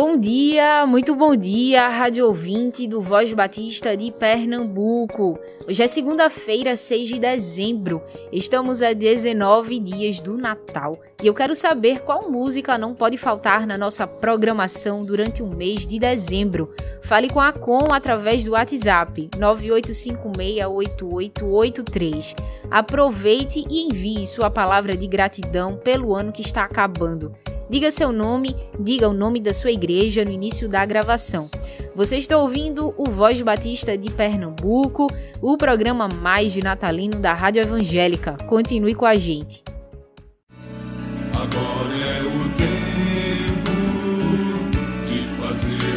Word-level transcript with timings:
Bom 0.00 0.16
dia, 0.16 0.86
muito 0.86 1.12
bom 1.12 1.34
dia, 1.34 1.88
rádio 1.88 2.28
ouvinte 2.28 2.86
do 2.86 3.02
Voz 3.02 3.32
Batista 3.32 3.96
de 3.96 4.12
Pernambuco. 4.12 5.36
Hoje 5.66 5.82
é 5.82 5.88
segunda-feira, 5.88 6.76
6 6.76 7.08
de 7.08 7.18
dezembro. 7.18 8.00
Estamos 8.30 8.80
a 8.80 8.92
19 8.92 9.80
dias 9.80 10.20
do 10.20 10.38
Natal 10.38 10.96
e 11.20 11.26
eu 11.26 11.34
quero 11.34 11.52
saber 11.52 12.02
qual 12.02 12.30
música 12.30 12.78
não 12.78 12.94
pode 12.94 13.18
faltar 13.18 13.66
na 13.66 13.76
nossa 13.76 14.06
programação 14.06 15.04
durante 15.04 15.42
o 15.42 15.48
mês 15.48 15.84
de 15.84 15.98
dezembro. 15.98 16.72
Fale 17.02 17.28
com 17.28 17.40
a 17.40 17.52
Com 17.52 17.92
através 17.92 18.44
do 18.44 18.52
WhatsApp 18.52 19.28
98568883. 19.36 22.36
Aproveite 22.70 23.64
e 23.68 23.86
envie 23.86 24.28
sua 24.28 24.48
palavra 24.48 24.96
de 24.96 25.08
gratidão 25.08 25.76
pelo 25.76 26.14
ano 26.14 26.30
que 26.30 26.42
está 26.42 26.62
acabando. 26.62 27.34
Diga 27.70 27.90
seu 27.90 28.10
nome, 28.12 28.56
diga 28.80 29.08
o 29.08 29.12
nome 29.12 29.40
da 29.40 29.52
sua 29.52 29.70
igreja 29.70 30.24
no 30.24 30.30
início 30.30 30.68
da 30.68 30.84
gravação. 30.86 31.50
Você 31.94 32.16
está 32.16 32.38
ouvindo 32.38 32.94
o 32.96 33.04
Voz 33.10 33.42
Batista 33.42 33.98
de 33.98 34.10
Pernambuco, 34.10 35.06
o 35.42 35.56
programa 35.56 36.08
mais 36.08 36.52
de 36.52 36.62
natalino 36.62 37.20
da 37.20 37.34
Rádio 37.34 37.60
Evangélica. 37.60 38.36
Continue 38.46 38.94
com 38.94 39.04
a 39.04 39.16
gente. 39.16 39.62
Agora 41.34 41.94
é 41.94 42.22
o 42.22 42.48
tempo 42.56 43.70
de 45.06 45.24
fazer 45.36 45.88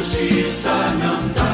justiça 0.00 0.70
não 0.98 1.28
tarda, 1.34 1.49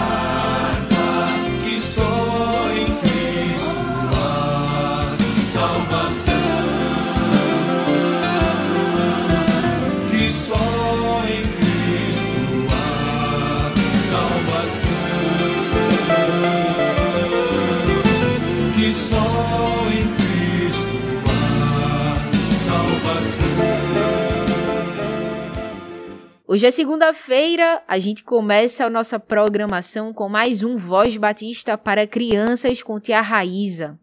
Hoje 26.57 26.67
é 26.69 26.71
segunda-feira, 26.71 27.83
a 27.87 27.99
gente 27.99 28.25
começa 28.25 28.87
a 28.87 28.89
nossa 28.89 29.21
programação 29.21 30.11
com 30.15 30.27
mais 30.27 30.63
um 30.63 30.75
Voz 30.79 31.15
Batista 31.15 31.77
para 31.77 32.07
crianças 32.07 32.83
com 32.83 32.99
Tia 32.99 33.21
Raíza. 33.21 34.01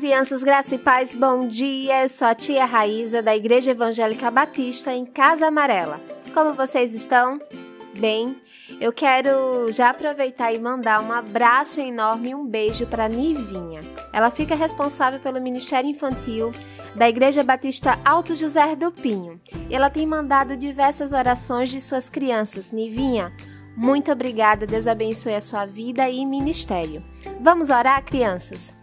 Crianças, 0.00 0.42
graça 0.42 0.76
e 0.76 0.78
paz, 0.78 1.14
bom 1.14 1.46
dia. 1.46 2.04
Eu 2.04 2.08
sou 2.08 2.26
a 2.26 2.34
tia 2.34 2.64
Raíza 2.64 3.20
da 3.20 3.36
Igreja 3.36 3.72
Evangélica 3.72 4.30
Batista 4.30 4.94
em 4.94 5.04
Casa 5.04 5.48
Amarela. 5.48 6.00
Como 6.32 6.54
vocês 6.54 6.94
estão? 6.94 7.38
Bem, 7.98 8.34
eu 8.80 8.94
quero 8.94 9.70
já 9.70 9.90
aproveitar 9.90 10.54
e 10.54 10.58
mandar 10.58 11.02
um 11.02 11.12
abraço 11.12 11.82
enorme 11.82 12.30
e 12.30 12.34
um 12.34 12.46
beijo 12.46 12.86
para 12.86 13.10
Nivinha. 13.10 13.80
Ela 14.10 14.30
fica 14.30 14.54
responsável 14.54 15.20
pelo 15.20 15.38
Ministério 15.38 15.90
Infantil 15.90 16.50
da 16.94 17.06
Igreja 17.06 17.44
Batista 17.44 17.98
Alto 18.02 18.34
José 18.34 18.74
do 18.74 18.90
Pinho. 18.90 19.38
Ela 19.70 19.90
tem 19.90 20.06
mandado 20.06 20.56
diversas 20.56 21.12
orações 21.12 21.68
de 21.68 21.78
suas 21.78 22.08
crianças. 22.08 22.72
Nivinha, 22.72 23.30
muito 23.76 24.10
obrigada. 24.10 24.66
Deus 24.66 24.86
abençoe 24.86 25.34
a 25.34 25.42
sua 25.42 25.66
vida 25.66 26.08
e 26.08 26.24
ministério. 26.24 27.02
Vamos 27.38 27.68
orar, 27.68 28.02
crianças? 28.02 28.79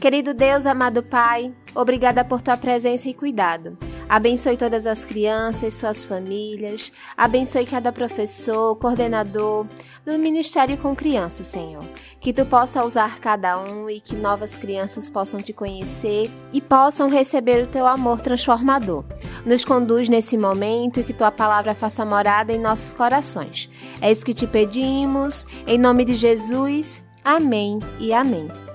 Querido 0.00 0.34
Deus, 0.34 0.66
amado 0.66 1.02
Pai, 1.02 1.52
obrigada 1.74 2.24
por 2.24 2.40
tua 2.42 2.56
presença 2.56 3.08
e 3.08 3.14
cuidado. 3.14 3.78
Abençoe 4.08 4.56
todas 4.56 4.86
as 4.86 5.04
crianças, 5.04 5.74
suas 5.74 6.04
famílias. 6.04 6.92
Abençoe 7.16 7.66
cada 7.66 7.90
professor, 7.90 8.76
coordenador 8.76 9.66
do 10.04 10.16
Ministério 10.16 10.76
com 10.78 10.94
Crianças, 10.94 11.48
Senhor. 11.48 11.82
Que 12.20 12.32
tu 12.32 12.46
possa 12.46 12.84
usar 12.84 13.18
cada 13.18 13.58
um 13.58 13.90
e 13.90 14.00
que 14.00 14.14
novas 14.14 14.56
crianças 14.56 15.10
possam 15.10 15.40
te 15.40 15.52
conhecer 15.52 16.30
e 16.52 16.60
possam 16.60 17.08
receber 17.08 17.64
o 17.64 17.66
teu 17.66 17.86
amor 17.86 18.20
transformador. 18.20 19.04
Nos 19.44 19.64
conduz 19.64 20.08
nesse 20.08 20.38
momento 20.38 21.00
e 21.00 21.04
que 21.04 21.12
tua 21.12 21.32
palavra 21.32 21.74
faça 21.74 22.04
morada 22.04 22.52
em 22.52 22.60
nossos 22.60 22.92
corações. 22.92 23.68
É 24.00 24.12
isso 24.12 24.24
que 24.24 24.34
te 24.34 24.46
pedimos, 24.46 25.46
em 25.66 25.78
nome 25.78 26.04
de 26.04 26.14
Jesus. 26.14 27.02
Amém 27.24 27.80
e 27.98 28.12
amém. 28.12 28.65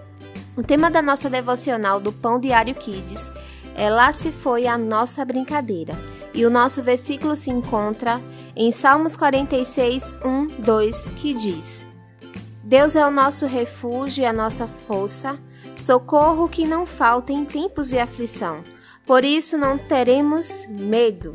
O 0.61 0.63
tema 0.63 0.91
da 0.91 1.01
nossa 1.01 1.27
devocional 1.27 1.99
do 1.99 2.13
Pão 2.13 2.39
Diário 2.39 2.75
Kids 2.75 3.31
é 3.75 3.89
Lá 3.89 4.13
se 4.13 4.31
foi 4.31 4.67
a 4.67 4.77
nossa 4.77 5.25
brincadeira. 5.25 5.97
E 6.35 6.45
o 6.45 6.51
nosso 6.51 6.83
versículo 6.83 7.35
se 7.35 7.49
encontra 7.49 8.21
em 8.55 8.69
Salmos 8.69 9.15
46, 9.15 10.17
1, 10.23 10.61
2, 10.61 11.09
que 11.17 11.33
diz: 11.33 11.83
Deus 12.63 12.95
é 12.95 13.03
o 13.03 13.09
nosso 13.09 13.47
refúgio 13.47 14.21
e 14.21 14.25
a 14.27 14.31
nossa 14.31 14.67
força, 14.67 15.39
socorro 15.75 16.47
que 16.47 16.67
não 16.67 16.85
falta 16.85 17.33
em 17.33 17.43
tempos 17.43 17.89
de 17.89 17.97
aflição. 17.97 18.61
Por 19.03 19.23
isso 19.23 19.57
não 19.57 19.79
teremos 19.79 20.67
medo. 20.69 21.33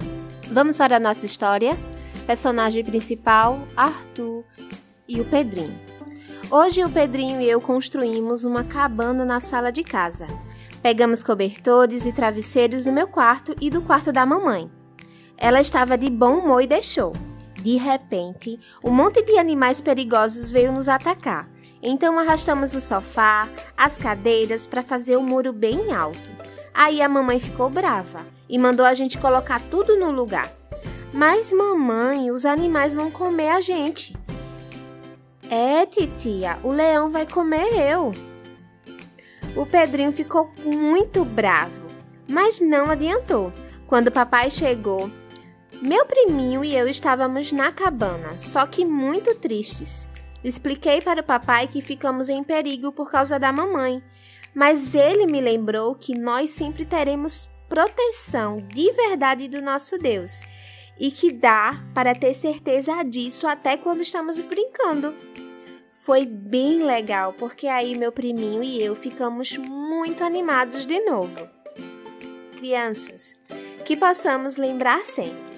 Vamos 0.53 0.79
para 0.79 0.99
a 0.99 1.01
nossa 1.01 1.27
história? 1.27 1.77
Personagem 2.29 2.85
principal: 2.85 3.59
Arthur 3.77 4.45
e 5.09 5.21
o 5.21 5.25
Pedrinho. 5.25 5.96
Hoje 6.49 6.85
o 6.85 6.89
Pedrinho 6.89 7.41
e 7.41 7.51
eu 7.51 7.61
construímos 7.61 8.45
uma 8.45 8.63
cabana 8.63 9.25
na 9.25 9.41
sala 9.41 9.73
de 9.73 9.83
casa. 9.83 10.29
Pegamos 10.81 11.25
cobertores 11.25 12.07
e 12.07 12.13
travesseiros 12.13 12.87
no 12.87 12.93
meu 12.93 13.09
quarto 13.09 13.53
e 13.61 13.69
do 13.69 13.83
quarto 13.83 14.13
da 14.13 14.25
mamãe. 14.25 14.71
Ela 15.37 15.61
estava 15.61 15.99
de 15.99 16.09
bom 16.09 16.39
humor 16.39 16.63
e 16.63 16.67
deixou. 16.69 17.15
De 17.57 17.77
repente, 17.77 18.61
um 18.83 18.93
monte 18.93 19.23
de 19.25 19.37
animais 19.37 19.81
perigosos 19.81 20.53
veio 20.53 20.71
nos 20.71 20.89
atacar. 20.89 21.49
Então 21.83 22.17
arrastamos 22.17 22.75
o 22.75 22.81
sofá, 22.81 23.49
as 23.77 23.99
cadeiras 23.99 24.69
para 24.69 24.85
fazer 24.85 25.17
o 25.17 25.23
muro 25.23 25.53
bem 25.53 25.93
alto. 25.93 26.31
Aí 26.73 27.03
a 27.03 27.09
mamãe 27.09 27.41
ficou 27.41 27.69
brava 27.69 28.21
e 28.49 28.57
mandou 28.57 28.87
a 28.87 28.95
gente 28.95 29.19
colocar 29.19 29.61
tudo 29.61 29.97
no 29.97 30.13
lugar. 30.13 30.49
Mas 31.13 31.53
mamãe, 31.53 32.31
os 32.31 32.47
animais 32.47 32.95
vão 32.95 33.11
comer 33.11 33.49
a 33.49 33.61
gente. 33.61 34.15
É, 35.51 35.87
titia, 35.87 36.59
o 36.65 36.73
leão 36.73 37.09
vai 37.09 37.25
comer 37.25 37.73
eu. 37.75 38.11
O 39.55 39.65
Pedrinho 39.65 40.11
ficou 40.11 40.51
muito 40.65 41.25
bravo, 41.25 41.87
mas 42.29 42.61
não 42.61 42.91
adiantou. 42.91 43.53
Quando 43.87 44.09
o 44.09 44.13
papai 44.13 44.51
chegou, 44.51 45.09
meu 45.81 46.05
priminho 46.05 46.65
e 46.65 46.75
eu 46.75 46.89
estávamos 46.89 47.53
na 47.53 47.71
cabana, 47.71 48.39
só 48.39 48.67
que 48.67 48.85
muito 48.85 49.35
tristes. 49.37 50.09
Expliquei 50.43 51.01
para 51.01 51.21
o 51.21 51.25
papai 51.25 51.69
que 51.69 51.81
ficamos 51.81 52.29
em 52.29 52.43
perigo 52.43 52.91
por 52.91 53.09
causa 53.09 53.39
da 53.39 53.53
mamãe, 53.53 54.03
mas 54.53 54.97
ele 54.97 55.27
me 55.27 55.41
lembrou 55.41 55.95
que 55.95 56.19
nós 56.19 56.51
sempre 56.51 56.85
teremos 56.85 57.49
proteção 57.69 58.59
de 58.59 58.91
verdade 58.93 59.49
do 59.49 59.63
nosso 59.63 59.97
Deus 59.99 60.43
e 60.99 61.11
que 61.11 61.33
dá 61.33 61.81
para 61.95 62.15
ter 62.15 62.35
certeza 62.35 63.03
disso 63.03 63.47
até 63.47 63.77
quando 63.77 64.01
estamos 64.01 64.41
brincando. 64.41 65.15
Foi 65.93 66.25
bem 66.25 66.85
legal, 66.85 67.33
porque 67.33 67.67
aí 67.67 67.99
meu 67.99 68.13
priminho 68.13 68.63
e 68.63 68.83
eu 68.83 68.95
ficamos 68.95 69.57
muito 69.57 70.23
animados 70.23 70.87
de 70.87 71.01
novo. 71.01 71.49
Crianças, 72.57 73.35
que 73.85 73.97
possamos 73.97 74.57
lembrar 74.57 75.05
sempre, 75.05 75.53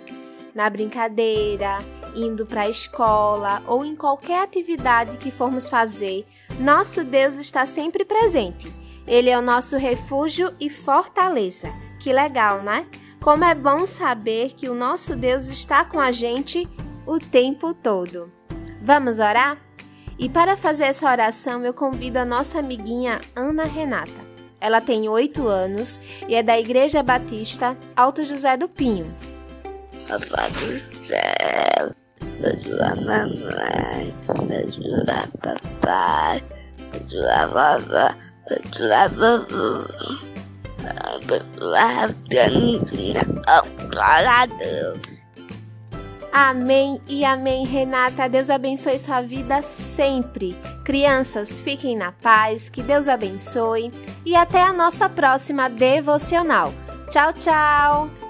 na 0.55 0.69
brincadeira, 0.71 1.77
indo 2.17 2.47
para 2.47 2.63
a 2.63 2.69
escola 2.69 3.63
ou 3.67 3.85
em 3.85 3.95
qualquer 3.95 4.41
atividade 4.41 5.17
que 5.19 5.31
formos 5.31 5.69
fazer, 5.69 6.27
nosso 6.59 7.05
Deus 7.05 7.39
está 7.39 7.67
sempre 7.67 8.05
presente. 8.05 8.67
Ele 9.07 9.31
é 9.31 9.39
o 9.39 9.43
nosso 9.43 9.77
refúgio 9.77 10.53
e 10.61 10.69
fortaleza. 10.69 11.73
Que 12.01 12.13
legal, 12.13 12.63
né? 12.63 12.87
Como 13.21 13.45
é 13.45 13.55
bom 13.55 13.85
saber 13.85 14.53
que 14.53 14.69
o 14.69 14.75
nosso 14.75 15.17
Deus 15.17 15.49
está 15.49 15.85
com 15.85 15.99
a 15.99 16.13
gente 16.13 16.69
o 17.05 17.19
tempo 17.19 17.75
todo. 17.75 18.33
Vamos 18.81 19.19
orar? 19.19 19.59
E 20.19 20.29
para 20.29 20.57
fazer 20.57 20.85
essa 20.85 21.11
oração, 21.11 21.65
eu 21.65 21.75
convido 21.75 22.19
a 22.19 22.25
nossa 22.25 22.61
amiguinha 22.61 23.21
Ana 23.35 23.65
Renata. 23.65 24.29
Ela 24.61 24.81
tem 24.81 25.09
oito 25.09 25.47
anos 25.47 26.01
e 26.29 26.35
é 26.35 26.43
da 26.43 26.59
Igreja 26.59 27.03
Batista 27.03 27.77
Alto 27.95 28.25
José 28.25 28.57
do 28.57 28.69
Pinho. 28.69 29.13
Papai 30.09 30.51
do 30.53 30.79
céu, 31.05 31.95
ajuda 32.45 32.95
mamãe, 32.97 34.15
ajuda 34.29 35.29
papai, 35.41 36.43
ajuda 36.93 37.47
vovó, 37.47 38.15
ajuda 38.51 39.03
a 39.03 39.09
Amém 46.33 47.01
e 47.09 47.25
amém, 47.25 47.67
Renata. 47.67 48.29
Deus 48.29 48.51
abençoe 48.51 48.99
sua 48.99 49.23
vida 49.23 49.63
sempre. 49.63 50.57
Crianças, 50.85 51.59
fiquem 51.59 51.97
na 51.97 52.13
paz, 52.13 52.69
que 52.69 52.83
Deus 52.83 53.09
abençoe 53.09 53.91
e 54.25 54.37
até 54.37 54.63
a 54.63 54.73
nossa 54.73 55.09
próxima 55.09 55.69
devocional. 55.69 56.73
Tchau, 57.11 57.33
tchau! 57.33 58.28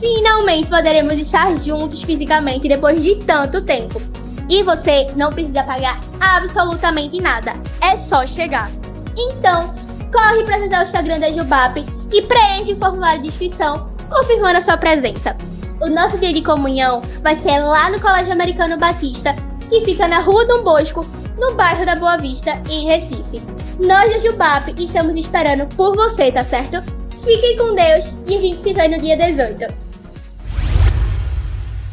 Finalmente 0.00 0.68
poderemos 0.68 1.14
estar 1.14 1.56
juntos 1.58 2.02
fisicamente 2.02 2.68
depois 2.68 3.02
de 3.02 3.16
tanto 3.16 3.62
tempo. 3.62 4.00
E 4.48 4.62
você 4.62 5.06
não 5.16 5.30
precisa 5.30 5.62
pagar 5.64 5.98
absolutamente 6.20 7.20
nada, 7.20 7.54
é 7.80 7.96
só 7.96 8.24
chegar. 8.26 8.70
Então, 9.16 9.74
corre 10.12 10.44
para 10.44 10.56
acessar 10.56 10.82
o 10.82 10.84
Instagram 10.84 11.18
da 11.18 11.32
Jubap 11.32 11.84
e 12.12 12.22
preenche 12.22 12.74
o 12.74 12.78
formulário 12.78 13.22
de 13.22 13.28
inscrição, 13.28 13.86
confirmando 14.08 14.58
a 14.58 14.62
sua 14.62 14.76
presença. 14.76 15.36
O 15.80 15.90
nosso 15.90 16.16
dia 16.18 16.32
de 16.32 16.42
comunhão 16.42 17.00
vai 17.22 17.34
ser 17.34 17.58
lá 17.58 17.90
no 17.90 18.00
Colégio 18.00 18.32
Americano 18.32 18.78
Batista, 18.78 19.34
que 19.68 19.84
fica 19.84 20.06
na 20.06 20.20
Rua 20.20 20.46
Dom 20.46 20.62
Bosco, 20.62 21.04
no 21.38 21.54
bairro 21.54 21.84
da 21.84 21.96
Boa 21.96 22.16
Vista, 22.16 22.52
em 22.70 22.86
Recife. 22.86 23.42
Nós 23.80 24.10
da 24.10 24.18
Jubap 24.20 24.74
estamos 24.78 25.16
esperando 25.16 25.66
por 25.74 25.94
você, 25.94 26.30
tá 26.30 26.44
certo? 26.44 26.82
Fiquem 27.24 27.56
com 27.56 27.74
Deus 27.74 28.14
e 28.26 28.36
a 28.36 28.40
gente 28.40 28.58
se 28.58 28.72
vê 28.72 28.88
no 28.88 29.00
dia 29.00 29.16
18. 29.16 29.85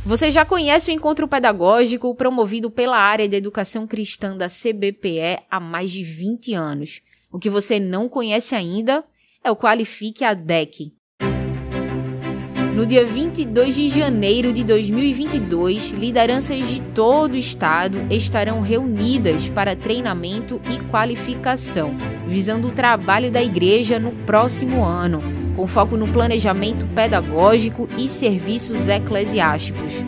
Você 0.05 0.29
já 0.29 0.43
conhece 0.43 0.91
o 0.91 0.93
encontro 0.93 1.29
pedagógico 1.29 2.13
promovido 2.13 2.69
pela 2.69 2.97
área 2.97 3.27
de 3.27 3.37
educação 3.37 3.87
cristã 3.87 4.35
da 4.35 4.47
CBPE 4.47 5.39
há 5.49 5.61
mais 5.61 5.91
de 5.91 6.03
20 6.03 6.53
anos. 6.53 6.99
O 7.31 7.39
que 7.39 7.49
você 7.49 7.79
não 7.79 8.09
conhece 8.09 8.53
ainda 8.53 9.01
é 9.41 9.49
o 9.49 9.55
Qualifique 9.55 10.25
a 10.25 10.33
DEC. 10.33 10.91
No 12.75 12.85
dia 12.85 13.05
22 13.05 13.75
de 13.75 13.87
janeiro 13.87 14.51
de 14.51 14.63
2022, 14.65 15.91
lideranças 15.91 16.67
de 16.67 16.81
todo 16.93 17.33
o 17.33 17.37
estado 17.37 17.97
estarão 18.09 18.59
reunidas 18.59 19.47
para 19.47 19.75
treinamento 19.75 20.59
e 20.69 20.83
qualificação, 20.89 21.95
visando 22.27 22.67
o 22.67 22.71
trabalho 22.71 23.31
da 23.31 23.41
igreja 23.41 23.99
no 23.99 24.11
próximo 24.25 24.83
ano, 24.83 25.21
com 25.55 25.67
foco 25.67 25.95
no 25.95 26.07
planejamento 26.07 26.85
pedagógico 26.87 27.87
e 27.97 28.09
serviços 28.09 28.87
eclesiásticos. 28.87 30.03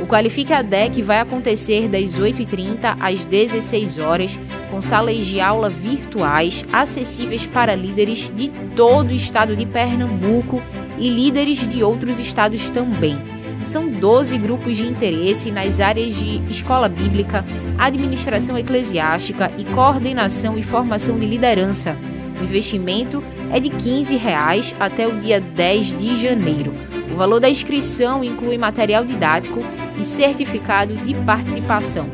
O 0.00 0.06
Qualifique 0.06 0.52
a 0.52 0.62
DEC 0.62 1.02
vai 1.02 1.18
acontecer 1.18 1.88
das 1.88 2.18
8h30 2.18 2.96
às 3.00 3.24
16 3.24 3.98
horas, 3.98 4.38
com 4.70 4.80
salas 4.80 5.26
de 5.26 5.40
aula 5.40 5.68
virtuais 5.68 6.64
acessíveis 6.72 7.46
para 7.46 7.74
líderes 7.74 8.30
de 8.34 8.48
todo 8.76 9.10
o 9.10 9.14
estado 9.14 9.56
de 9.56 9.66
Pernambuco 9.66 10.62
e 10.98 11.08
líderes 11.08 11.66
de 11.68 11.82
outros 11.82 12.18
estados 12.18 12.70
também. 12.70 13.18
São 13.64 13.88
12 13.88 14.38
grupos 14.38 14.76
de 14.76 14.86
interesse 14.86 15.50
nas 15.50 15.80
áreas 15.80 16.14
de 16.14 16.40
escola 16.48 16.88
bíblica, 16.88 17.44
administração 17.76 18.56
eclesiástica 18.56 19.50
e 19.58 19.64
coordenação 19.64 20.56
e 20.56 20.62
formação 20.62 21.18
de 21.18 21.26
liderança. 21.26 21.96
Investimento 22.40 23.22
de 23.58 23.70
15 23.70 24.16
reais 24.16 24.74
até 24.78 25.06
o 25.06 25.18
dia 25.18 25.40
10 25.40 25.96
de 25.96 26.18
janeiro. 26.18 26.74
O 27.10 27.16
valor 27.16 27.40
da 27.40 27.48
inscrição 27.48 28.22
inclui 28.22 28.58
material 28.58 29.04
didático 29.04 29.60
e 29.98 30.04
certificado 30.04 30.94
de 30.94 31.14
participação. 31.14 32.08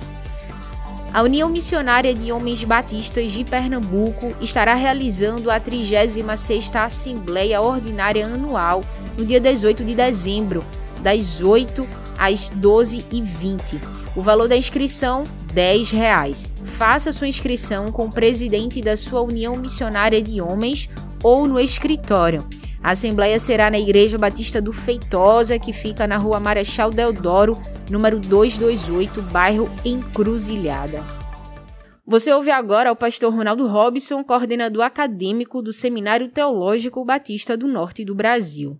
A 1.14 1.22
União 1.22 1.48
Missionária 1.50 2.16
de 2.16 2.32
Homens 2.32 2.64
Batistas 2.64 3.32
de 3.32 3.44
Pernambuco 3.44 4.34
estará 4.42 4.74
realizando 4.74 5.52
a 5.52 5.60
36ª 5.60 6.86
Assembleia 6.86 7.62
Ordinária 7.62 8.26
Anual 8.26 8.82
no 9.18 9.26
dia 9.26 9.40
18 9.40 9.84
de 9.84 9.94
dezembro, 9.94 10.66
das 11.02 11.42
8 11.42 11.88
às 12.18 12.52
12h20. 12.52 13.80
O 14.16 14.22
valor 14.22 14.48
da 14.48 14.56
inscrição 14.56 15.24
10 15.54 15.92
reais. 15.92 16.50
Faça 16.64 17.12
sua 17.12 17.28
inscrição 17.28 17.92
com 17.92 18.06
o 18.06 18.12
presidente 18.12 18.82
da 18.82 18.96
sua 18.96 19.22
União 19.22 19.56
Missionária 19.56 20.22
de 20.22 20.42
Homens 20.42 20.90
ou 21.24 21.48
no 21.48 21.60
escritório. 21.60 22.48
A 22.84 22.92
assembleia 22.92 23.38
será 23.38 23.70
na 23.70 23.80
Igreja 23.80 24.18
Batista 24.18 24.60
do 24.60 24.74
Feitosa, 24.74 25.60
que 25.60 25.72
fica 25.72 26.08
na 26.08 26.18
Rua 26.18 26.40
Marechal 26.40 26.90
Deodoro, 26.90 27.56
número 27.90 28.20
228, 28.20 29.22
bairro 29.24 29.70
Encruzilhada. 29.86 31.04
Você 32.06 32.34
ouve 32.34 32.50
agora 32.50 32.92
o 32.92 32.96
pastor 32.96 33.34
Ronaldo 33.34 33.68
Robson, 33.68 34.24
coordenador 34.24 34.84
acadêmico 34.84 35.62
do 35.62 35.72
Seminário 35.72 36.28
Teológico 36.30 37.06
Batista 37.06 37.56
do 37.56 37.68
Norte 37.68 38.04
do 38.04 38.16
Brasil. 38.16 38.80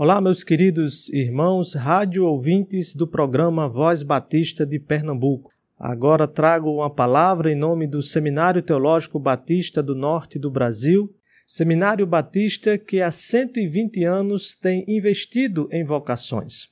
Olá, 0.00 0.20
meus 0.20 0.44
queridos 0.44 1.08
irmãos, 1.08 1.74
rádio 1.74 2.24
ouvintes 2.24 2.94
do 2.94 3.04
programa 3.04 3.68
Voz 3.68 4.00
Batista 4.04 4.64
de 4.64 4.78
Pernambuco. 4.78 5.50
Agora 5.76 6.28
trago 6.28 6.72
uma 6.72 6.88
palavra 6.88 7.50
em 7.50 7.56
nome 7.56 7.84
do 7.84 8.00
Seminário 8.00 8.62
Teológico 8.62 9.18
Batista 9.18 9.82
do 9.82 9.96
Norte 9.96 10.38
do 10.38 10.52
Brasil, 10.52 11.12
Seminário 11.44 12.06
Batista 12.06 12.78
que 12.78 13.00
há 13.00 13.10
120 13.10 14.04
anos 14.04 14.54
tem 14.54 14.84
investido 14.86 15.68
em 15.72 15.82
vocações. 15.82 16.68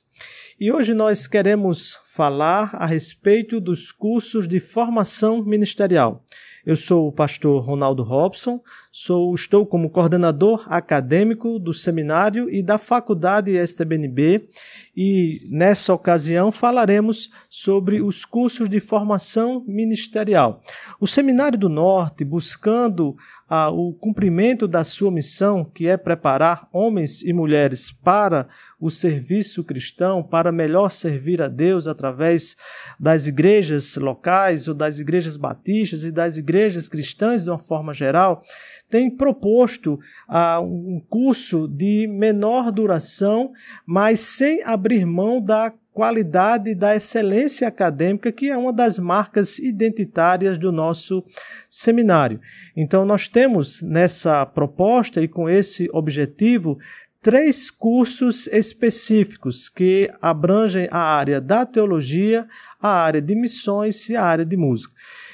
E 0.57 0.71
hoje 0.71 0.93
nós 0.93 1.27
queremos 1.27 1.99
falar 2.07 2.73
a 2.75 2.85
respeito 2.85 3.59
dos 3.59 3.91
cursos 3.91 4.47
de 4.47 4.61
formação 4.61 5.43
ministerial. 5.43 6.23
Eu 6.67 6.75
sou 6.75 7.07
o 7.07 7.13
pastor 7.13 7.63
Ronaldo 7.63 8.03
Robson, 8.03 8.59
sou, 8.91 9.33
estou 9.33 9.65
como 9.65 9.89
coordenador 9.89 10.65
acadêmico 10.67 11.57
do 11.57 11.71
seminário 11.71 12.53
e 12.53 12.61
da 12.61 12.77
faculdade 12.77 13.55
STBNB 13.65 14.49
e 14.93 15.47
nessa 15.49 15.93
ocasião 15.93 16.51
falaremos 16.51 17.29
sobre 17.49 18.01
os 18.01 18.25
cursos 18.25 18.67
de 18.67 18.81
formação 18.81 19.63
ministerial. 19.65 20.61
O 20.99 21.07
Seminário 21.07 21.57
do 21.57 21.69
Norte, 21.69 22.25
buscando 22.25 23.15
ah, 23.49 23.69
o 23.69 23.93
cumprimento 23.93 24.67
da 24.67 24.83
sua 24.83 25.11
missão, 25.11 25.63
que 25.63 25.87
é 25.87 25.95
preparar 25.95 26.67
homens 26.71 27.23
e 27.23 27.31
mulheres 27.31 27.91
para 27.91 28.47
o 28.79 28.89
serviço 28.89 29.63
cristão, 29.63 30.21
para 30.21 30.51
melhor 30.51 30.89
servir 30.89 31.41
a 31.41 31.47
Deus 31.47 31.87
através 31.87 32.55
das 32.99 33.27
igrejas 33.27 33.95
locais 33.95 34.67
ou 34.67 34.73
das 34.73 34.99
igrejas 34.99 35.37
batistas 35.37 36.03
e 36.03 36.11
das 36.11 36.37
igrejas 36.37 36.89
cristãs 36.89 37.43
de 37.43 37.49
uma 37.49 37.59
forma 37.59 37.93
geral, 37.93 38.41
tem 38.89 39.09
proposto 39.09 39.99
ah, 40.27 40.59
um 40.61 41.01
curso 41.09 41.67
de 41.67 42.07
menor 42.07 42.71
duração, 42.71 43.51
mas 43.85 44.19
sem 44.19 44.63
abrir 44.63 45.05
mão 45.05 45.41
da 45.41 45.73
qualidade 45.97 46.75
da 46.75 46.95
excelência 46.95 47.67
acadêmica, 47.67 48.31
que 48.31 48.51
é 48.51 48.55
uma 48.55 48.71
das 48.71 48.99
marcas 48.99 49.57
identitárias 49.57 50.55
do 50.55 50.71
nosso 50.71 51.25
seminário. 51.71 52.39
Então, 52.75 53.03
nós 53.03 53.27
temos 53.27 53.81
nessa 53.81 54.45
proposta 54.45 55.23
e 55.23 55.27
com 55.27 55.49
esse 55.49 55.89
objetivo 55.91 56.77
três 57.19 57.71
cursos 57.71 58.45
específicos 58.45 59.69
que 59.69 60.07
abrangem 60.21 60.87
a 60.91 60.99
área 60.99 61.41
da 61.41 61.65
teologia, 61.65 62.47
a 62.79 62.89
área 62.89 63.19
de 63.19 63.33
missões 63.33 64.07
e 64.07 64.15
a 64.15 64.23
área 64.23 64.45
de 64.45 64.55
música. 64.55 64.93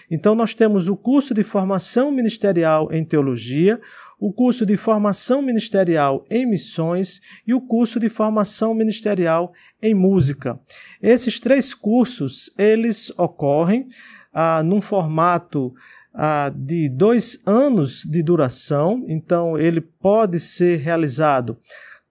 Então, 0.10 0.34
nós 0.34 0.53
temos 0.53 0.88
o 0.88 0.96
curso 0.96 1.34
de 1.34 1.43
formação 1.43 2.10
ministerial 2.10 2.89
em 2.89 3.03
teologia, 3.03 3.82
o 4.24 4.32
curso 4.32 4.65
de 4.65 4.77
formação 4.77 5.42
ministerial 5.42 6.25
em 6.30 6.46
missões 6.46 7.20
e 7.46 7.53
o 7.53 7.60
curso 7.60 8.00
de 8.00 8.08
formação 8.08 8.74
ministerial 8.74 9.51
em 9.82 9.94
música. 9.94 10.58
Esses 11.01 11.42
três 11.42 11.74
cursos, 11.74 12.50
eles 12.58 13.12
ocorrem 13.18 13.89
ah, 14.34 14.63
num 14.63 14.80
formato 14.80 15.74
ah, 16.13 16.50
de 16.56 16.88
dois 16.88 17.46
anos 17.46 18.06
de 18.06 18.24
duração, 18.24 19.03
então 19.10 19.58
ele 19.60 19.82
pode 19.82 20.39
ser 20.39 20.80
realizado 20.80 21.58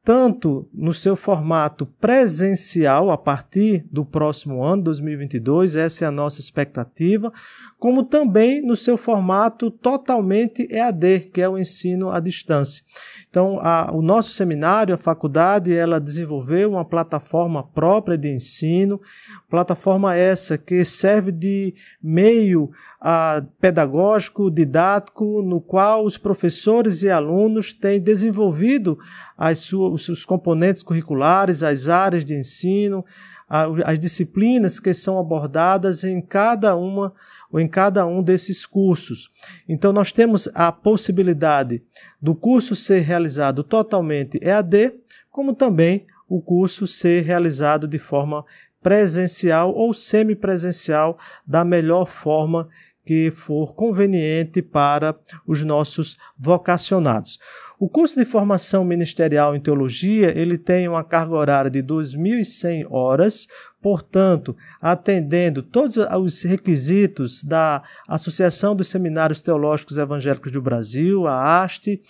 tanto 0.04 0.68
no 0.75 0.92
seu 0.92 1.14
formato 1.14 1.87
presencial 1.87 3.11
a 3.11 3.16
partir 3.16 3.87
do 3.90 4.04
próximo 4.04 4.64
ano, 4.64 4.82
2022, 4.82 5.76
essa 5.76 6.04
é 6.04 6.08
a 6.08 6.10
nossa 6.10 6.41
expectativa, 6.41 7.32
como 7.78 8.02
também 8.02 8.60
no 8.60 8.75
seu 8.75 8.97
formato 8.97 9.71
totalmente 9.71 10.67
EAD, 10.71 11.30
que 11.32 11.41
é 11.41 11.49
o 11.49 11.56
ensino 11.56 12.10
à 12.10 12.19
distância. 12.19 12.84
Então, 13.32 13.58
a, 13.62 13.90
o 13.90 14.02
nosso 14.02 14.30
seminário, 14.32 14.95
a 14.95 14.99
faculdade, 14.99 15.75
ela 15.75 15.99
desenvolveu 15.99 16.73
uma 16.73 16.84
plataforma 16.84 17.62
própria 17.62 18.18
de 18.18 18.28
ensino, 18.28 19.00
plataforma 19.49 20.14
essa 20.14 20.58
que 20.58 20.84
serve 20.84 21.32
de 21.32 21.73
meio 22.02 22.71
a, 23.00 23.42
pedagógico, 23.58 24.50
didático, 24.50 25.40
no 25.40 25.62
qual 25.62 26.04
os 26.04 26.18
professores 26.18 27.02
e 27.02 27.08
alunos 27.08 27.73
têm 27.73 27.99
desenvolvido 27.99 28.99
as 29.34 29.60
suas, 29.60 29.95
os 29.95 30.04
seus 30.04 30.26
componentes 30.26 30.82
curriculares, 30.82 31.62
as 31.62 31.88
áreas 31.88 32.26
de 32.26 32.34
ensino, 32.34 33.02
a, 33.49 33.64
as 33.86 33.99
disciplinas 33.99 34.78
que 34.78 34.92
são 34.92 35.18
abordadas 35.18 36.04
em 36.04 36.21
cada 36.21 36.76
uma 36.76 37.14
ou 37.52 37.60
em 37.60 37.69
cada 37.69 38.06
um 38.06 38.23
desses 38.23 38.65
cursos. 38.65 39.30
Então, 39.69 39.93
nós 39.93 40.10
temos 40.10 40.49
a 40.54 40.73
possibilidade 40.73 41.82
do 42.21 42.34
curso 42.34 42.75
ser 42.75 43.00
realizado 43.00 43.62
totalmente 43.62 44.41
EAD, 44.43 44.95
como 45.30 45.54
também 45.54 46.06
o 46.28 46.41
curso 46.41 46.86
ser 46.86 47.23
realizado 47.23 47.86
de 47.86 47.99
forma 47.99 48.45
presencial 48.82 49.73
ou 49.75 49.93
semipresencial, 49.93 51.19
da 51.47 51.65
melhor 51.65 52.06
forma 52.06 52.69
que 53.04 53.30
for 53.30 53.75
conveniente 53.75 54.62
para 54.62 55.15
os 55.47 55.62
nossos 55.62 56.17
vocacionados. 56.38 57.38
O 57.78 57.88
curso 57.88 58.17
de 58.17 58.25
formação 58.25 58.84
ministerial 58.84 59.56
em 59.56 59.60
teologia, 59.60 60.36
ele 60.38 60.56
tem 60.56 60.88
uma 60.88 61.02
carga 61.02 61.34
horária 61.34 61.71
de 61.71 61.82
2.100 61.82 62.86
horas, 62.88 63.49
portanto, 63.82 64.56
atendendo 64.80 65.62
todos 65.62 65.97
os 65.97 66.42
requisitos 66.45 67.42
da 67.42 67.82
Associação 68.08 68.76
dos 68.76 68.88
Seminários 68.88 69.42
Teológicos 69.42 69.99
Evangélicos 69.99 70.52
do 70.52 70.62
Brasil, 70.62 71.26
a 71.26 71.62
ASTE, 71.62 72.00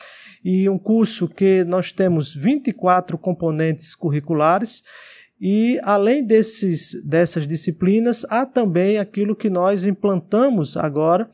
e 0.45 0.69
um 0.69 0.79
curso 0.79 1.27
que 1.27 1.65
nós 1.65 1.91
temos 1.93 2.35
24 2.35 3.17
componentes 3.17 3.95
curriculares 3.95 4.83
e 5.45 5.81
além 5.83 6.25
desses, 6.25 7.05
dessas 7.05 7.49
disciplinas, 7.49 8.25
há 8.31 8.47
também 8.47 8.99
aquilo 8.99 9.35
que 9.35 9.51
nós 9.51 9.85
implantamos 9.85 10.77
agora 10.77 11.29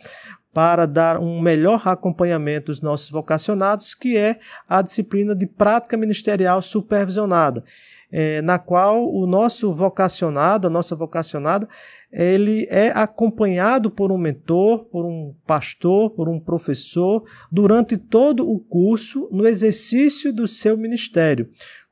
para 0.59 0.87
dar 0.87 1.21
um 1.21 1.41
melhor 1.41 1.87
acompanhamento 1.87 2.73
dos 2.73 2.81
nossos 2.81 3.11
vocacionados, 3.11 3.95
que 3.95 4.17
é 4.17 4.41
a 4.69 4.83
disciplina 4.83 5.33
de 5.33 5.47
prática 5.47 5.97
ministerial 5.97 6.61
supervisionada, 6.61 7.63
é, 8.11 8.43
na 8.43 8.59
qual 8.59 9.09
o 9.09 9.25
nosso 9.25 9.73
vocacionado, 9.73 10.67
a 10.67 10.71
nossa 10.71 10.97
vocacionada, 10.97 11.69
ele 12.13 12.67
é 12.71 12.89
acompanhado 12.89 13.89
por 13.89 14.11
um 14.11 14.19
mentor, 14.19 14.87
por 14.87 15.05
um 15.07 15.33
pastor, 15.47 16.11
por 16.11 16.29
um 16.29 16.41
professor, 16.41 17.23
durante 17.53 17.97
todo 17.97 18.45
o 18.45 18.59
curso, 18.59 19.29
no 19.31 19.47
exercício 19.47 20.35
do 20.35 20.49
seu 20.49 20.77
ministério. 20.77 21.49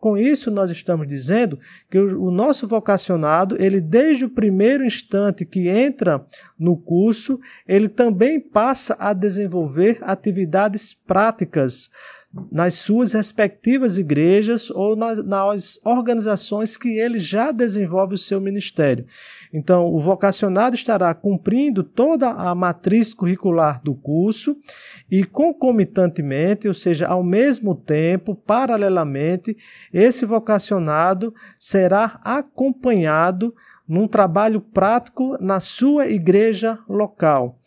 Com 0.07 0.16
isso, 0.16 0.53
nós 0.53 0.71
estamos 0.71 1.05
dizendo 1.09 1.59
que 1.90 1.99
o 1.99 2.31
nosso 2.31 2.69
vocacionado, 2.69 3.61
ele 3.61 3.81
desde 3.81 4.25
o 4.25 4.31
primeiro 4.31 4.85
instante 4.85 5.45
que 5.45 5.69
entra 5.69 6.25
no 6.57 6.77
curso, 6.77 7.40
ele 7.66 7.88
também 7.88 8.38
passa 8.38 8.97
a 9.01 9.12
desenvolver 9.12 9.99
atividades 10.03 10.95
práticas 10.95 11.90
nas 12.53 12.75
suas 12.75 13.14
respectivas 13.14 13.99
igrejas 13.99 14.71
ou 14.71 14.95
nas, 14.95 15.25
nas, 15.25 15.81
organizações 15.85 16.77
que 16.77 17.01
ele 17.01 17.19
já 17.19 17.51
desenvolve 17.51 18.14
o 18.14 18.19
seu 18.19 18.40
ministério. 18.40 19.07
Então, 19.52 19.87
o 19.87 19.98
vocacionado 19.98 20.74
estará 20.74 21.12
cumprindo 21.14 21.82
toda 21.82 22.30
a 22.30 22.54
matriz 22.54 23.14
curricular 23.14 23.80
do 23.82 23.94
curso 23.94 24.56
e 25.11 25.24
concomitantemente, 25.24 26.68
ou 26.68 26.74
seja, 26.74 27.06
ao 27.06 27.22
mesmo 27.22 27.74
tempo, 27.74 28.35
paralelamente, 28.35 29.56
esse 29.92 30.24
vocacionado 30.24 31.32
será 31.59 32.18
acompanhado 32.24 33.54
num 33.88 34.09
trabalho 34.09 34.61
prático 34.61 35.37
na 35.40 35.61
sua 35.61 36.09
igreja 36.09 36.78
local. 36.88 37.59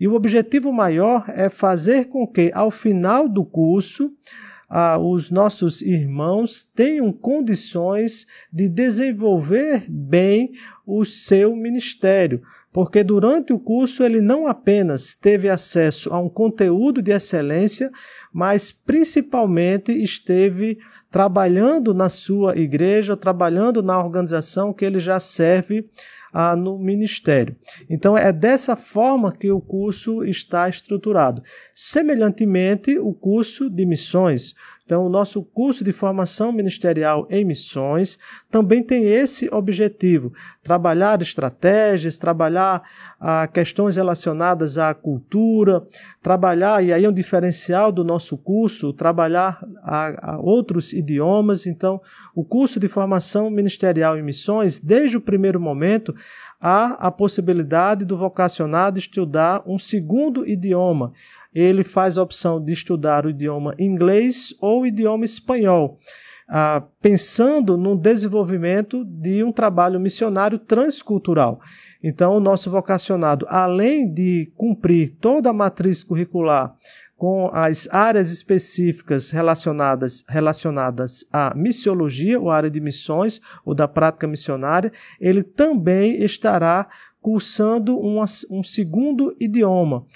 E 0.00 0.06
o 0.06 0.14
objetivo 0.14 0.72
maior 0.72 1.24
é 1.28 1.48
fazer 1.48 2.06
com 2.06 2.26
que, 2.26 2.50
ao 2.54 2.70
final 2.70 3.28
do 3.28 3.44
curso, 3.44 4.12
ah, 4.68 4.98
os 4.98 5.30
nossos 5.30 5.80
irmãos 5.80 6.62
tenham 6.62 7.10
condições 7.10 8.26
de 8.52 8.68
desenvolver 8.68 9.86
bem 9.88 10.52
o 10.88 11.04
seu 11.04 11.54
ministério, 11.54 12.40
porque 12.72 13.04
durante 13.04 13.52
o 13.52 13.60
curso 13.60 14.02
ele 14.02 14.22
não 14.22 14.46
apenas 14.46 15.14
teve 15.14 15.46
acesso 15.46 16.14
a 16.14 16.18
um 16.18 16.30
conteúdo 16.30 17.02
de 17.02 17.10
excelência, 17.10 17.90
mas 18.32 18.72
principalmente 18.72 19.92
esteve 19.92 20.78
trabalhando 21.10 21.92
na 21.92 22.08
sua 22.08 22.56
igreja, 22.56 23.18
trabalhando 23.18 23.82
na 23.82 24.02
organização 24.02 24.72
que 24.72 24.82
ele 24.82 24.98
já 24.98 25.20
serve 25.20 25.86
ah, 26.32 26.56
no 26.56 26.78
ministério. 26.78 27.54
Então 27.88 28.16
é 28.16 28.32
dessa 28.32 28.74
forma 28.74 29.30
que 29.30 29.50
o 29.50 29.60
curso 29.60 30.24
está 30.24 30.70
estruturado. 30.70 31.42
Semelhantemente, 31.74 32.98
o 32.98 33.12
curso 33.12 33.68
de 33.68 33.84
missões. 33.84 34.54
Então, 34.88 35.04
o 35.04 35.10
nosso 35.10 35.42
curso 35.42 35.84
de 35.84 35.92
formação 35.92 36.50
ministerial 36.50 37.26
em 37.28 37.44
missões 37.44 38.18
também 38.50 38.82
tem 38.82 39.04
esse 39.04 39.46
objetivo: 39.52 40.32
trabalhar 40.62 41.20
estratégias, 41.20 42.16
trabalhar 42.16 42.82
ah, 43.20 43.46
questões 43.46 43.96
relacionadas 43.96 44.78
à 44.78 44.94
cultura, 44.94 45.86
trabalhar, 46.22 46.82
e 46.82 46.90
aí 46.90 47.04
é 47.04 47.08
um 47.08 47.12
diferencial 47.12 47.92
do 47.92 48.02
nosso 48.02 48.38
curso, 48.38 48.94
trabalhar 48.94 49.62
a, 49.82 50.36
a 50.36 50.40
outros 50.40 50.94
idiomas. 50.94 51.66
Então, 51.66 52.00
o 52.34 52.42
curso 52.42 52.80
de 52.80 52.88
formação 52.88 53.50
ministerial 53.50 54.16
em 54.16 54.22
missões, 54.22 54.78
desde 54.78 55.18
o 55.18 55.20
primeiro 55.20 55.60
momento, 55.60 56.14
há 56.58 56.92
a 56.92 57.10
possibilidade 57.10 58.06
do 58.06 58.16
vocacionado 58.16 58.98
estudar 58.98 59.62
um 59.66 59.78
segundo 59.78 60.48
idioma 60.48 61.12
ele 61.54 61.82
faz 61.82 62.18
a 62.18 62.22
opção 62.22 62.62
de 62.62 62.72
estudar 62.72 63.26
o 63.26 63.30
idioma 63.30 63.74
inglês 63.78 64.54
ou 64.60 64.82
o 64.82 64.86
idioma 64.86 65.24
espanhol. 65.24 65.98
ah, 66.48 66.82
pensando 67.02 67.76
no 67.76 67.94
desenvolvimento 67.94 69.04
de 69.04 69.44
um 69.44 69.52
trabalho 69.52 70.00
missionário 70.00 70.58
transcultural. 70.58 71.60
Então, 72.02 72.34
o 72.34 72.40
nosso 72.40 72.70
vocacionado, 72.70 73.44
além 73.48 74.10
de 74.10 74.50
cumprir 74.56 75.10
toda 75.20 75.50
a 75.50 75.52
matriz 75.52 76.02
curricular 76.02 76.74
com 77.16 77.50
as 77.52 77.88
áreas 77.92 78.30
específicas 78.30 79.32
relacionadas, 79.32 80.24
relacionadas 80.28 81.26
à 81.32 81.52
missiologia, 81.54 82.40
ou 82.40 82.48
área 82.48 82.70
de 82.70 82.80
missões, 82.80 83.40
ou 83.64 83.74
da 83.74 83.88
prática 83.88 84.28
missionária, 84.28 84.92
ele 85.20 85.42
também 85.42 86.22
estará 86.22 86.88
cursando 87.20 87.98
um, 87.98 88.22
um 88.50 88.62
segundo 88.62 89.36
idioma, 89.40 90.06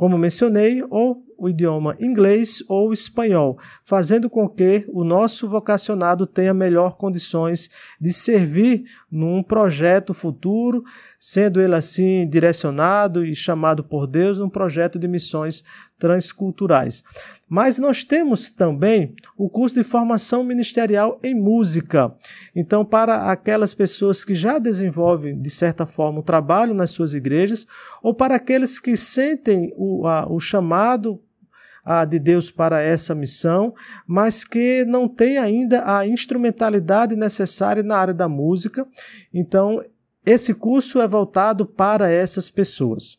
como 0.00 0.16
mencionei, 0.16 0.82
ou 0.88 1.22
o 1.40 1.48
idioma 1.48 1.96
inglês 1.98 2.62
ou 2.68 2.92
espanhol, 2.92 3.58
fazendo 3.82 4.28
com 4.28 4.46
que 4.46 4.84
o 4.92 5.02
nosso 5.02 5.48
vocacionado 5.48 6.26
tenha 6.26 6.52
melhor 6.52 6.98
condições 6.98 7.70
de 7.98 8.12
servir 8.12 8.84
num 9.10 9.42
projeto 9.42 10.12
futuro, 10.12 10.84
sendo 11.18 11.58
ele 11.58 11.74
assim 11.74 12.28
direcionado 12.28 13.24
e 13.24 13.34
chamado 13.34 13.82
por 13.82 14.06
Deus 14.06 14.38
num 14.38 14.50
projeto 14.50 14.98
de 14.98 15.08
missões 15.08 15.64
transculturais. 15.98 17.02
Mas 17.48 17.78
nós 17.78 18.04
temos 18.04 18.48
também 18.48 19.12
o 19.36 19.48
curso 19.48 19.74
de 19.74 19.82
formação 19.82 20.44
ministerial 20.44 21.18
em 21.20 21.34
música. 21.34 22.14
Então, 22.54 22.84
para 22.84 23.30
aquelas 23.32 23.74
pessoas 23.74 24.24
que 24.24 24.34
já 24.34 24.58
desenvolvem, 24.58 25.36
de 25.36 25.50
certa 25.50 25.84
forma, 25.84 26.20
o 26.20 26.22
trabalho 26.22 26.72
nas 26.72 26.92
suas 26.92 27.12
igrejas, 27.12 27.66
ou 28.00 28.14
para 28.14 28.36
aqueles 28.36 28.78
que 28.78 28.96
sentem 28.96 29.72
o, 29.76 30.06
a, 30.06 30.30
o 30.30 30.38
chamado 30.38 31.20
a, 31.84 32.04
de 32.04 32.18
Deus 32.18 32.50
para 32.50 32.80
essa 32.80 33.14
missão, 33.14 33.74
mas 34.06 34.44
que 34.44 34.84
não 34.84 35.08
tem 35.08 35.38
ainda 35.38 35.82
a 35.84 36.06
instrumentalidade 36.06 37.16
necessária 37.16 37.82
na 37.82 37.96
área 37.96 38.14
da 38.14 38.28
música. 38.28 38.86
Então, 39.32 39.82
esse 40.24 40.54
curso 40.54 41.00
é 41.00 41.08
voltado 41.08 41.64
para 41.64 42.10
essas 42.10 42.50
pessoas. 42.50 43.18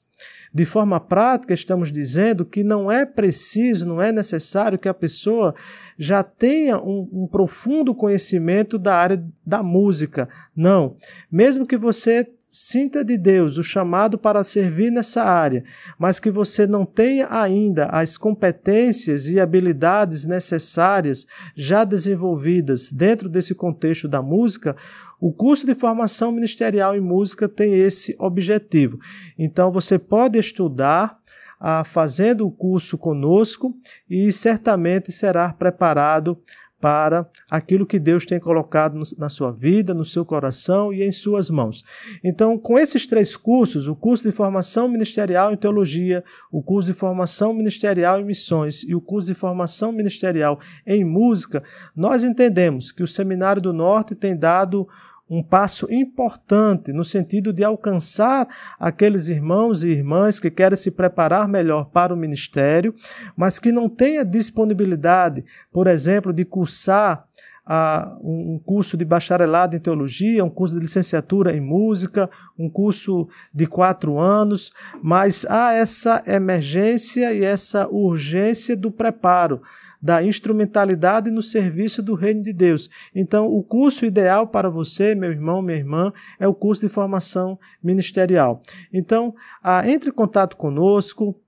De 0.54 0.66
forma 0.66 1.00
prática, 1.00 1.54
estamos 1.54 1.92
dizendo 1.92 2.46
que 2.46 2.62
não 2.62 2.92
é 2.92 3.06
preciso, 3.06 3.86
não 3.86 4.02
é 4.02 4.12
necessário 4.12 4.78
que 4.78 4.90
a 4.90 4.94
pessoa 4.94 5.56
já 5.98 6.22
tenha 6.24 6.78
um, 6.78 7.08
um, 7.12 7.28
profundo 7.28 7.96
conhecimento 7.96 8.78
da 8.78 8.96
área 8.96 9.26
da 9.46 9.64
música. 9.64 10.28
Não. 10.54 10.98
Mesmo 11.32 11.66
que 11.66 11.78
você 11.78 12.28
sinta 12.52 13.02
de 13.02 13.18
Deus 13.18 13.58
o 13.58 13.64
chamado 13.64 14.18
para 14.18 14.44
servir 14.44 14.92
nessa 14.92 15.24
área, 15.24 15.64
mas 15.98 16.20
que 16.20 16.30
você 16.30 16.68
não 16.68 16.86
tenha 16.86 17.28
ainda 17.32 17.86
as 17.86 18.18
competências 18.18 19.30
e 19.30 19.40
habilidades 19.40 20.26
necessárias 20.26 21.26
já 21.56 21.86
desenvolvidas 21.86 22.92
dentro 22.92 23.30
desse 23.30 23.56
contexto 23.56 24.06
da 24.06 24.22
música, 24.22 24.76
o 25.18 25.32
curso 25.32 25.66
de 25.66 25.74
formação 25.74 26.30
ministerial 26.30 26.94
em 26.94 27.00
música 27.00 27.48
tem 27.48 27.74
esse 27.74 28.18
objetivo. 28.20 29.00
Então 29.40 29.72
você 29.72 29.98
pode 29.98 30.38
estudar 30.38 31.18
ah, 31.58 31.86
fazendo 31.86 32.46
o 32.46 32.52
curso 32.52 32.98
conosco 32.98 33.74
e 34.10 34.30
certamente 34.30 35.10
será 35.10 35.54
preparado 35.54 36.38
para 36.82 37.30
aquilo 37.50 37.86
que 37.86 38.00
Deus 38.00 38.26
tem 38.26 38.40
colocado 38.40 39.00
na 39.18 39.30
sua 39.30 39.52
vida, 39.52 39.94
no 39.94 40.04
seu 40.04 40.26
coração 40.26 40.92
e 40.92 41.04
em 41.04 41.12
suas 41.12 41.50
mãos. 41.50 41.86
Então, 42.24 42.58
com 42.58 42.78
esses 42.78 43.06
três 43.06 43.38
cursos, 43.38 43.88
o 43.88 43.96
curso 43.96 44.24
de 44.24 44.32
formação 44.32 44.88
ministerial 44.88 45.54
em 45.54 45.58
teologia, 45.58 46.24
o 46.52 46.64
curso 46.64 46.92
de 46.92 46.98
formação 46.98 47.54
ministerial 47.54 48.20
em 48.20 48.26
missões 48.26 48.84
e 48.84 48.96
o 48.96 49.00
curso 49.00 49.28
de 49.28 49.36
formação 49.36 49.92
ministerial 49.92 50.60
em 50.86 51.06
música, 51.06 51.64
nós 51.96 52.24
entendemos 52.24 52.92
que 52.92 53.04
o 53.04 53.08
Seminário 53.08 53.62
do 53.62 53.72
Norte 53.72 54.16
tem 54.16 54.36
dado 54.36 54.88
um 55.32 55.42
passo 55.42 55.88
importante 55.90 56.92
no 56.92 57.06
sentido 57.06 57.54
de 57.54 57.64
alcançar 57.64 58.46
aqueles 58.78 59.30
irmãos 59.30 59.82
e 59.82 59.88
irmãs 59.88 60.42
que 60.42 60.52
querem 60.52 60.76
se 60.76 60.92
preparar 60.92 61.48
melhor 61.48 61.86
para 61.86 62.14
o 62.14 62.18
ministério, 62.18 62.94
mas 63.34 63.58
que 63.58 63.72
não 63.72 63.88
têm 63.88 64.26
disponibilidade, 64.26 65.46
por 65.72 65.88
exemplo, 65.88 66.34
de 66.34 66.44
cursar 66.44 67.26
uh, 67.66 68.20
um 68.22 68.60
curso 68.60 68.98
de 68.98 69.06
bacharelado 69.06 69.74
em 69.74 69.80
teologia, 69.80 70.44
um 70.44 70.50
curso 70.50 70.76
de 70.76 70.82
licenciatura 70.82 71.56
em 71.56 71.62
música, 71.62 72.30
um 72.60 72.70
curso 72.70 73.30
de 73.54 73.66
quatro 73.66 74.20
anos, 74.20 74.74
mas 75.02 75.46
há 75.50 75.72
essa 75.72 76.22
emergência 76.28 77.34
e 77.34 77.46
essa 77.46 77.88
urgência 77.88 78.76
do 78.76 78.92
preparo 78.92 79.62
da 80.02 80.24
instrumentalidade 80.24 81.30
no 81.30 81.42
serviço 81.42 82.02
do 82.02 82.16
reino 82.16 82.42
de 82.42 82.52
Deus. 82.52 82.90
Então, 83.14 83.48
o 83.48 83.62
curso 83.62 84.06
ideal 84.06 84.48
para 84.48 84.70
você, 84.70 85.14
meu 85.14 85.32
irmão, 85.32 85.62
minha 85.62 85.78
irmã, 85.78 86.12
é 86.40 86.48
o 86.48 86.54
curso 86.54 86.88
de 86.88 86.92
formação 86.92 87.60
ministerial. 87.84 88.64
Então, 88.92 89.36
ah, 89.64 89.88
entre 89.88 90.10
em 90.10 90.14
contato 90.14 90.58
conosco. 90.58 91.40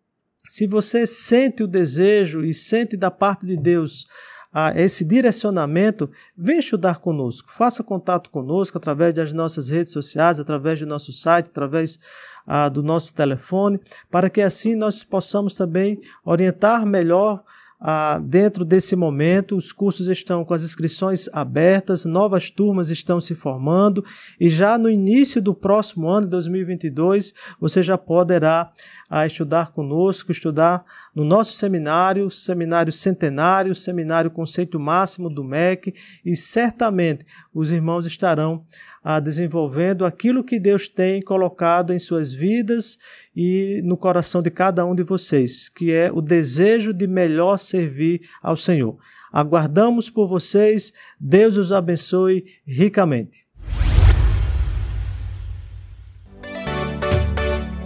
Se 0.46 0.68
você 0.68 1.08
sente 1.08 1.64
o 1.64 1.68
desejo 1.68 2.44
e 2.44 2.54
sente 2.54 2.98
da 2.98 3.10
parte 3.10 3.46
de 3.46 3.56
Deus 3.56 4.06
a 4.52 4.78
esse 4.80 5.06
direcionamento, 5.06 6.12
venha 6.38 6.60
estudar 6.60 7.00
conosco. 7.00 7.50
Faça 7.52 7.82
contato 7.82 8.30
conosco 8.30 8.78
através 8.78 9.14
das 9.14 9.32
nossas 9.32 9.70
redes 9.70 9.94
sociais, 9.94 10.40
através 10.40 10.80
do 10.80 10.86
nosso 10.86 11.14
site, 11.14 11.48
através 11.48 11.98
ah, 12.46 12.68
do 12.68 12.84
nosso 12.84 13.14
telefone, 13.16 13.80
para 14.12 14.30
que 14.30 14.42
assim 14.42 14.76
nós 14.76 15.04
possamos 15.04 15.56
também 15.56 16.00
orientar 16.24 16.86
melhor 16.86 17.44
ah, 17.86 18.18
dentro 18.18 18.64
desse 18.64 18.96
momento, 18.96 19.58
os 19.58 19.74
cursos 19.74 20.08
estão 20.08 20.46
com 20.46 20.54
as 20.54 20.64
inscrições 20.64 21.28
abertas, 21.34 22.06
novas 22.06 22.50
turmas 22.50 22.90
estão 22.90 23.20
se 23.20 23.36
formando 23.36 24.06
e 24.40 24.48
já 24.48 24.78
no 24.78 24.90
início 24.90 25.42
do 25.42 25.54
próximo 25.54 26.08
ano, 26.08 26.26
2022, 26.28 27.34
você 27.60 27.84
já 27.84 27.98
poderá 27.98 28.72
ah, 29.10 29.28
estudar 29.28 29.72
conosco, 29.72 30.32
estudar 30.32 30.86
no 31.14 31.26
nosso 31.26 31.52
seminário, 31.56 32.32
seminário 32.32 32.94
centenário, 32.94 33.76
seminário 33.76 34.32
conceito 34.32 34.80
máximo 34.80 35.30
do 35.30 35.44
MEC 35.44 35.94
e 36.24 36.38
certamente 36.38 37.26
os 37.54 37.70
irmãos 37.70 38.06
estarão 38.06 38.64
ah, 39.04 39.20
desenvolvendo 39.20 40.06
aquilo 40.06 40.44
que 40.44 40.58
Deus 40.58 40.88
tem 40.88 41.22
colocado 41.22 41.94
em 41.94 42.00
suas 42.00 42.34
vidas 42.34 42.98
e 43.36 43.82
no 43.84 43.98
coração 43.98 44.42
de 44.42 44.52
cada 44.52 44.86
um 44.86 44.94
de 44.94 45.04
vocês, 45.04 45.70
que 45.70 45.92
é 45.92 46.12
o 46.12 46.22
desejo 46.22 46.94
de 46.94 47.08
melhor 47.08 47.58
servir 47.58 48.22
ao 48.42 48.56
Senhor. 48.56 48.98
Aguardamos 49.32 50.10
por 50.10 50.28
vocês. 50.28 50.94
Deus 51.20 51.58
os 51.58 51.72
abençoe 51.72 52.46
ricamente. 52.66 53.48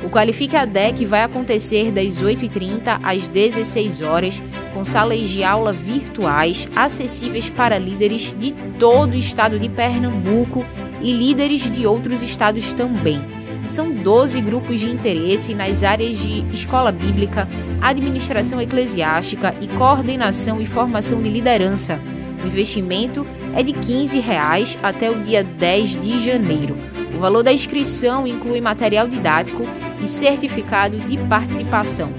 O 0.03 0.11
Qualifique 0.11 0.57
ADEC 0.57 1.05
vai 1.05 1.23
acontecer 1.23 1.93
das 1.93 2.21
8h30 2.21 2.99
às 3.01 3.29
16 3.29 4.03
horas, 4.03 4.43
com 4.75 4.85
salas 4.85 5.29
de 5.29 5.45
aula 5.45 5.73
virtuais 5.73 6.69
acessíveis 6.75 7.49
para 7.49 7.79
líderes 7.79 8.35
de 8.37 8.53
todo 8.77 9.13
o 9.13 9.17
estado 9.19 9.57
de 9.57 9.69
Pernambuco 9.69 10.67
e 11.03 11.13
líderes 11.13 11.71
de 11.71 11.87
outros 11.87 12.23
estados 12.23 12.73
também. 12.75 13.23
São 13.69 13.93
12 13.93 14.41
grupos 14.41 14.81
de 14.81 14.89
interesse 14.89 15.55
nas 15.55 15.83
áreas 15.83 16.19
de 16.19 16.45
escola 16.53 16.91
bíblica, 16.91 17.47
administração 17.81 18.61
eclesiástica 18.61 19.55
e 19.61 19.69
coordenação 19.69 20.61
e 20.61 20.67
formação 20.67 21.21
de 21.21 21.29
liderança. 21.29 22.01
O 22.43 22.47
investimento 22.47 23.27
é 23.55 23.63
de 23.63 23.73
15 23.73 24.21
reais 24.21 24.79
até 24.83 25.11
o 25.11 25.21
dia 25.21 25.45
10 25.45 26.01
de 26.01 26.21
janeiro. 26.21 26.77
O 27.15 27.19
valor 27.19 27.43
da 27.43 27.53
inscrição 27.53 28.27
inclui 28.27 28.61
material 28.61 29.07
didático 29.09 29.65
e 30.03 30.07
certificado 30.07 30.99
de 30.99 31.19
participação. 31.19 32.13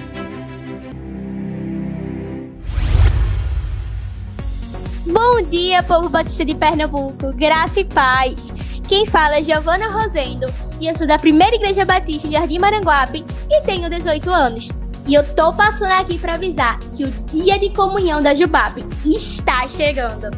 Bom 5.07 5.41
dia, 5.49 5.81
povo 5.81 6.09
batista 6.09 6.45
de 6.45 6.53
Pernambuco, 6.53 7.33
graça 7.33 7.79
e 7.79 7.85
paz. 7.85 8.53
Quem 8.89 9.05
fala 9.05 9.37
é 9.37 9.43
Giovana 9.43 9.87
Rosendo 9.87 10.51
e 10.81 10.87
eu 10.87 10.97
sou 10.97 11.05
da 11.05 11.19
Primeira 11.19 11.55
Igreja 11.55 11.85
Batista 11.85 12.27
de 12.27 12.33
Jardim 12.33 12.57
Maranguape 12.57 13.23
e 13.47 13.61
tenho 13.61 13.87
18 13.87 14.27
anos. 14.31 14.69
E 15.05 15.13
eu 15.13 15.23
tô 15.35 15.53
passando 15.53 15.91
aqui 15.91 16.17
para 16.17 16.33
avisar 16.33 16.79
que 16.97 17.03
o 17.03 17.11
dia 17.31 17.59
de 17.59 17.69
comunhão 17.69 18.19
da 18.19 18.33
Jubap 18.33 18.83
está 19.05 19.67
chegando. 19.67 20.31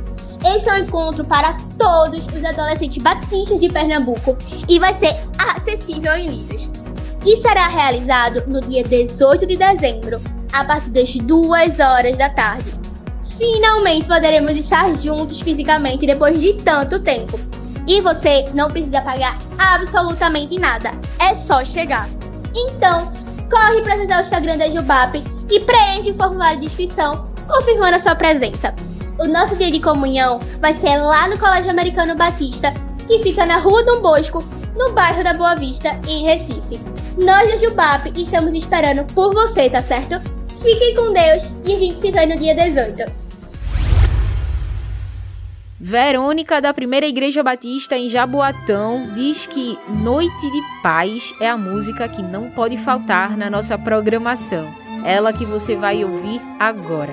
Esse 0.46 0.70
é 0.70 0.74
um 0.74 0.78
encontro 0.80 1.24
para 1.24 1.56
todos 1.80 2.28
os 2.28 2.44
adolescentes 2.44 3.02
batistas 3.02 3.58
de 3.58 3.70
Pernambuco 3.70 4.38
e 4.68 4.80
vai 4.80 4.94
ser 4.96 5.16
acessível 5.38 6.14
em 6.18 6.28
livros. 6.28 6.70
E 7.26 7.38
será 7.38 7.68
realizado 7.68 8.44
no 8.48 8.60
dia 8.60 8.84
18 8.84 9.46
de 9.46 9.56
dezembro, 9.56 10.20
a 10.52 10.66
partir 10.66 10.90
das 10.90 11.16
2 11.16 11.80
horas 11.80 12.18
da 12.18 12.30
tarde. 12.30 12.70
Finalmente 13.38 14.10
poderemos 14.10 14.52
estar 14.58 14.94
juntos 14.98 15.40
fisicamente 15.40 16.06
depois 16.06 16.42
de 16.42 16.54
tanto 16.56 17.00
tempo. 17.00 17.40
E 17.92 18.00
você 18.00 18.46
não 18.54 18.70
precisa 18.70 19.02
pagar 19.02 19.38
absolutamente 19.58 20.58
nada, 20.58 20.92
é 21.20 21.36
só 21.36 21.62
chegar. 21.62 22.08
Então, 22.56 23.12
corre 23.52 23.82
para 23.82 23.96
acessar 23.96 24.20
o 24.20 24.24
Instagram 24.24 24.58
da 24.58 24.70
Jubap 24.70 25.22
e 25.52 25.60
preenche 25.60 26.12
o 26.12 26.16
formulário 26.16 26.62
de 26.62 26.68
inscrição, 26.68 27.26
confirmando 27.50 27.98
a 27.98 28.00
sua 28.00 28.16
presença. 28.16 28.74
O 29.20 29.28
nosso 29.28 29.58
dia 29.58 29.70
de 29.70 29.82
comunhão 29.82 30.40
vai 30.62 30.74
ser 30.74 31.00
lá 31.00 31.28
no 31.28 31.38
Colégio 31.38 31.70
Americano 31.70 32.16
Batista, 32.16 32.74
que 33.06 33.20
fica 33.24 33.46
na 33.46 33.58
Rua 33.58 33.84
Dom 33.84 34.02
Bosco, 34.02 34.42
no 34.78 34.94
bairro 34.94 35.22
da 35.22 35.34
Boa 35.34 35.56
Vista, 35.56 35.90
em 36.08 36.24
Recife. 36.24 36.80
Nós 37.18 37.52
da 37.52 37.58
Jubap 37.58 38.10
estamos 38.16 38.54
esperando 38.54 39.04
por 39.14 39.34
você, 39.34 39.70
tá 39.70 39.82
certo? 39.82 40.18
Fiquem 40.62 40.96
com 40.96 41.12
Deus 41.12 41.44
e 41.66 41.76
a 41.76 41.78
gente 41.78 42.00
se 42.00 42.10
vê 42.10 42.26
no 42.26 42.38
dia 42.38 42.56
18. 42.56 43.21
Verônica, 45.84 46.62
da 46.62 46.72
Primeira 46.72 47.08
Igreja 47.08 47.42
Batista 47.42 47.98
em 47.98 48.08
Jaboatão, 48.08 49.10
diz 49.16 49.48
que 49.48 49.76
Noite 49.90 50.52
de 50.52 50.62
Paz 50.84 51.34
é 51.42 51.50
a 51.50 51.58
música 51.58 52.08
que 52.08 52.22
não 52.22 52.52
pode 52.52 52.78
faltar 52.78 53.36
na 53.36 53.50
nossa 53.50 53.80
programação. 53.80 54.72
Ela 55.04 55.34
que 55.34 55.44
você 55.44 55.76
vai 55.76 56.06
ouvir 56.06 56.40
agora. 56.60 57.12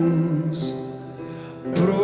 A 0.00 1.99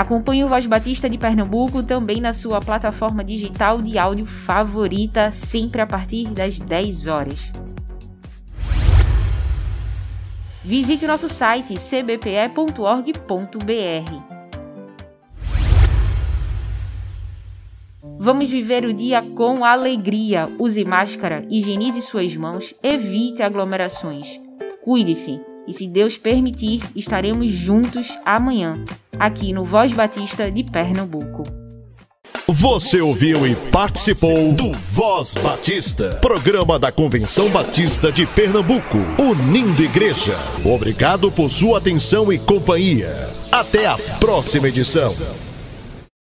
Acompanhe 0.00 0.42
o 0.42 0.48
Voz 0.48 0.64
Batista 0.64 1.10
de 1.10 1.18
Pernambuco 1.18 1.82
também 1.82 2.22
na 2.22 2.32
sua 2.32 2.58
plataforma 2.58 3.22
digital 3.22 3.82
de 3.82 3.98
áudio 3.98 4.24
favorita, 4.24 5.30
sempre 5.30 5.82
a 5.82 5.86
partir 5.86 6.28
das 6.28 6.58
10 6.58 7.06
horas. 7.06 7.52
Visite 10.64 11.06
nosso 11.06 11.28
site 11.28 11.78
cbpe.org.br. 11.78 12.70
Vamos 18.18 18.48
viver 18.48 18.86
o 18.86 18.94
dia 18.94 19.20
com 19.20 19.62
alegria. 19.62 20.50
Use 20.58 20.82
máscara, 20.82 21.44
higienize 21.50 22.00
suas 22.00 22.34
mãos, 22.34 22.74
evite 22.82 23.42
aglomerações. 23.42 24.40
Cuide-se 24.82 25.49
e, 25.70 25.72
se 25.72 25.86
Deus 25.86 26.18
permitir, 26.18 26.82
estaremos 26.96 27.52
juntos 27.52 28.08
amanhã, 28.24 28.84
aqui 29.18 29.52
no 29.52 29.64
Voz 29.64 29.92
Batista 29.92 30.50
de 30.50 30.64
Pernambuco. 30.64 31.44
Você 32.48 33.00
ouviu 33.00 33.46
e 33.46 33.54
participou 33.54 34.52
do 34.52 34.72
Voz 34.72 35.34
Batista, 35.34 36.18
programa 36.20 36.80
da 36.80 36.90
Convenção 36.90 37.48
Batista 37.48 38.10
de 38.10 38.26
Pernambuco, 38.26 38.98
unindo 39.20 39.82
igreja. 39.82 40.36
Obrigado 40.64 41.30
por 41.30 41.48
sua 41.48 41.78
atenção 41.78 42.32
e 42.32 42.38
companhia. 42.38 43.28
Até 43.52 43.86
a 43.86 43.96
próxima 44.18 44.68
edição. 44.68 45.12